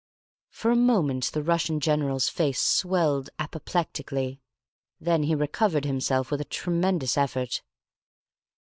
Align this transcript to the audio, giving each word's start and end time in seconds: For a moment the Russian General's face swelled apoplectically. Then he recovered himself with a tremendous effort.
For 0.49 0.71
a 0.71 0.75
moment 0.75 1.25
the 1.31 1.43
Russian 1.43 1.79
General's 1.79 2.27
face 2.27 2.59
swelled 2.59 3.29
apoplectically. 3.37 4.41
Then 4.99 5.21
he 5.21 5.35
recovered 5.35 5.85
himself 5.85 6.31
with 6.31 6.41
a 6.41 6.45
tremendous 6.45 7.19
effort. 7.19 7.61